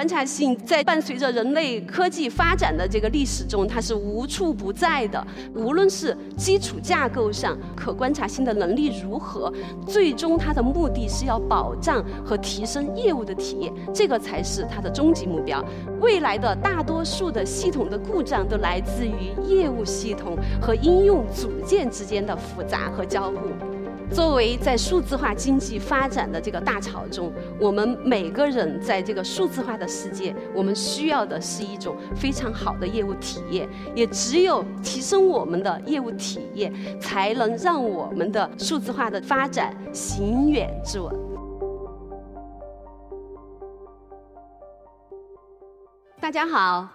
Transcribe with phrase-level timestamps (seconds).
[0.00, 5.22] 观察性在伴随着人类科技发展的这个历史中，它是无处不在的。
[5.54, 9.52] 无论是基础架构上，可观察性的能力如何，
[9.86, 15.62] 最终它的目的是要保障和提升业务的体验，这个才是它的终极目标。
[16.00, 23.79] 未来的大多数的系统的故障都来自于业务系统和应用组件之间的复杂和交互。
[24.12, 33.68] 作为在数字化经济发展的这个大潮中，我们每个人在这个数字化的世界，我们需要的是一种非常好的业务体验。
[33.94, 41.14] 也只有提升我们的业务体验，才能让我们的数字化的发展行远致稳。
[46.20, 46.88] 大家好，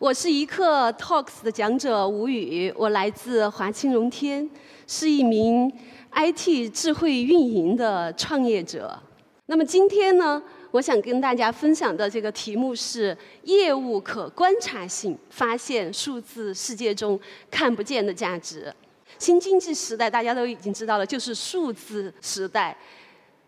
[0.00, 4.48] 我是一刻 Talks 的讲者吴宇，我来自华清荣天，
[4.86, 5.70] 是一名。
[6.12, 8.98] IT 智慧运营的创业者。
[9.44, 18.74] 那么今天呢，我想跟大家分享的这个题目是业务可观察性，发现数字世界中看不见的价值。
[19.18, 22.74] 新经济时代，大家都已经知道了，就是数字时代。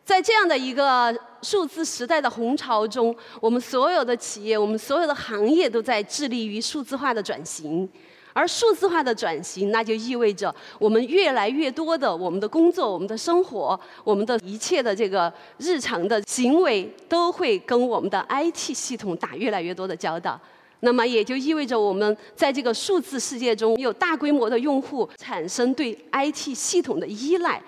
[0.05, 7.89] 在这样的一个数字时代的洪潮中，我们所有的企业，我们所有的行业都在致力于数字化的转型。
[8.35, 20.41] 而数字化的转型，那就意味着我们越来越多的我们的工作、我们的生活、我们的一切的这个日常的行为，都会跟我们的 IT 系统打越来越多的交道。
[20.81, 27.63] 那么也就意味着我们在这个数字世界中有大规模的用户产生对 IT 系统的依赖。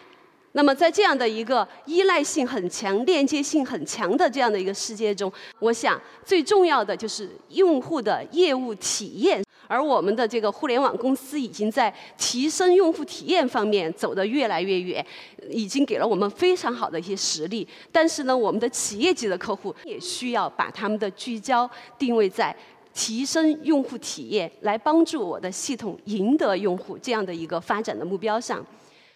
[0.57, 9.43] 那么在这样的一个依赖性很强、链接性很强的这样的一个世界中，我想最重要的就是用户的业务体验。
[9.67, 15.05] 而我们的这个互联网公司已经在提升用户体验方面走得越来越远，
[15.49, 17.67] 已经给了我们非常好的一些实力。
[17.91, 21.69] 但是呢，我们的企业级的客户也需要把他们的聚焦
[21.99, 22.55] 定位在
[22.93, 28.65] 提升用户体验，来帮助我的系统赢得用户这样的一个发展的目标上。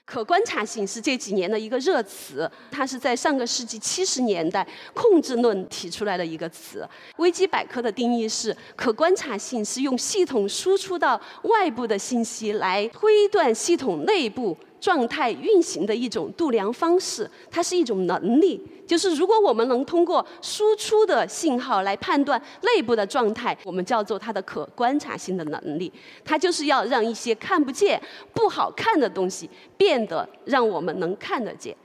[0.08, 6.88] 可观察性是这几年的一个热词，它是在上个世纪七十年代控制论提出来的一个词。
[7.18, 14.56] 维基百科的定义是：可观察性是用系统输出到外部的信息来推断系统内部。
[14.80, 18.64] 状态运行的一种度量方式，它是一种能力。
[18.86, 25.92] 就是如果我们能通过输出的信号来判断内部的状态，我们叫做它的可观察性的能力。
[26.24, 28.00] 它就是要让一些看不见、
[28.32, 31.76] 不好看的东西变得让我们能看得见。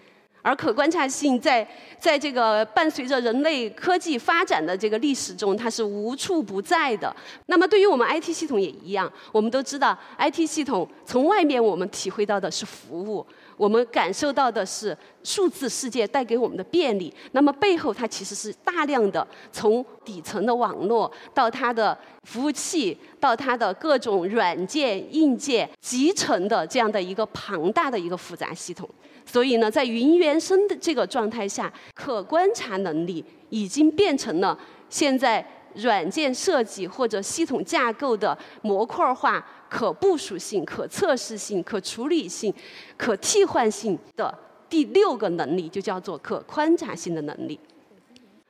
[0.43, 1.67] 而可观察性在
[1.97, 7.15] 在这个伴随着人类科技发展的这个历史中，它是无处不在的。
[7.47, 13.25] 那么对于我们 IT 系统也一样，我们都知道 IT 系统从外面我们体会到的是服务，
[13.63, 17.13] 我们感受到的是数字世界带给我们的便利。
[17.31, 28.90] 那么背后它其实是大量的从底层的网络到它的服务器到它的各种软件硬件集成的这样的一个庞大的一个复杂系统。
[29.25, 34.59] 所以呢，在云原生的这个状态下，可观察能力已经变成了
[34.90, 35.45] 现在
[35.75, 42.53] 软件设计或者系统架构的模块化、可部署性、可测试性、可处理性、
[42.97, 44.33] 可替换性的
[44.69, 47.59] 第六个能力，就叫做可观察性的能力。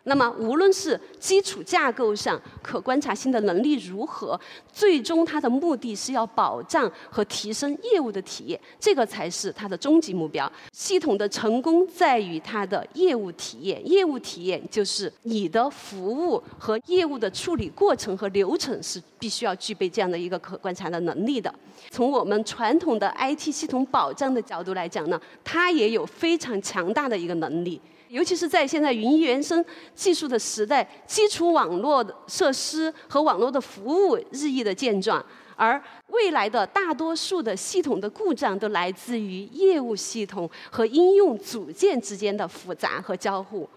[0.05, 4.37] 那么，无论是基础架构上可观察性的能力如何，
[4.71, 10.51] 最终它的目的是要保障和提升业务的体验，这个才是它的终极目标。
[10.73, 21.53] 系统的成功在于它的业务体验，业务体验就是你的服务和业务的处理过程和流程是必须要具备这样的一个可观察的能力的。
[21.89, 27.79] 从我们传统的 IT 系统保障的角度来讲呢，它也有非常强大的一个能力。
[28.13, 29.65] 尤其是在现在云原生
[29.95, 35.25] 技术的时代，基础网络的设施和网络的服务日益的健壮，
[35.55, 43.67] 而未来的大多数的系统的故障都来自于业务系统和应用组件之间的复杂和交互。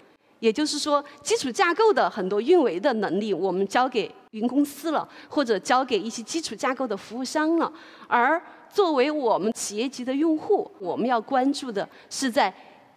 [0.41, 7.73] 也就是说，基础架构的很多运维的能力，我们交给云公司了，或者交给一些基础架构的服务商了。
[8.07, 12.55] 而作为我们企业级的用户，我们要关注的是在。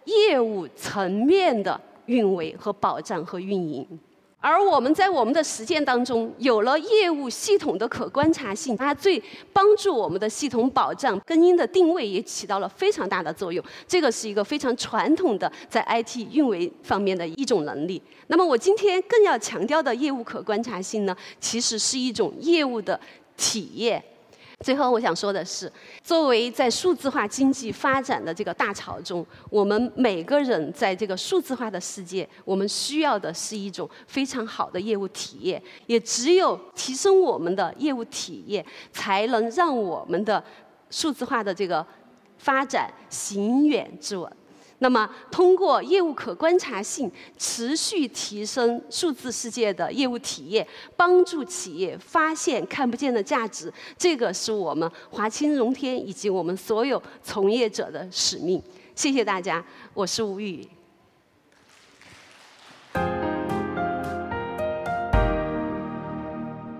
[0.09, 3.87] 业务层面的运维和保障和运营，
[4.39, 9.21] 而我们在我们的实践当中，有了业务系统的可观察性，它最
[9.53, 13.63] 帮助我们的系统保障根因的定位也起到了非常大的作用。
[13.87, 18.01] 这个是一个非常传统的在 IT 运维方面的一种能力。
[18.27, 22.99] 那么我今天更要强调的业务可观察性呢，其实是一种业务的
[23.35, 24.03] 体验。
[24.61, 25.71] 最后，我想说的是，
[26.03, 35.61] 作为在数字化经济发展的这个大潮中，我们每个人在这个数字化的世界，我们需要的是一种非常好的业务体验。
[35.87, 40.43] 也只有提升我们的业务体验，才能让我们的
[40.89, 41.85] 数字化的这个
[42.37, 44.29] 发展行远致稳。
[44.81, 50.65] 那么，通过业务可观察性，持续提升数字世界的业务体验，
[50.95, 58.61] 帮助企业发现看不见的价值，这个是我们华清荣天以及我们所有从业者的使命。
[58.95, 60.65] 谢谢大家，我是吴宇。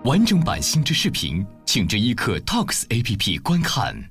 [0.04, 4.10] 完整版新知视频，请至一刻 Talks APP 观看。